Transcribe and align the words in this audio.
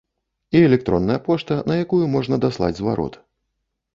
І 0.59 0.61
электронная 0.69 1.17
пошта, 1.27 1.57
на 1.71 1.77
якую 1.83 2.05
можна 2.15 2.35
даслаць 2.45 2.73
зварот. 2.79 3.21